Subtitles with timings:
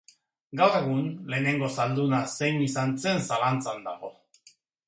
[0.59, 1.03] Gaur egun,
[1.33, 4.15] lehenengo zalduna zein izan zen zalantzan dago.